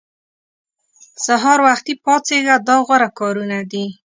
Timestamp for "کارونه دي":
3.19-3.85